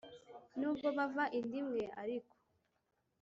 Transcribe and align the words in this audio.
nubwo 0.59 0.87
bava 0.97 1.23
inda 1.37 1.55
imwe 1.61 1.83
ariko, 2.01 2.33